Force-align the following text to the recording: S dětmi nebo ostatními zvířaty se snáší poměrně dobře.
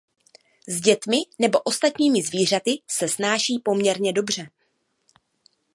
S 0.67 0.81
dětmi 0.81 1.17
nebo 1.39 1.59
ostatními 1.59 2.21
zvířaty 2.23 2.81
se 2.91 3.07
snáší 3.09 3.59
poměrně 3.63 4.13
dobře. 4.13 4.47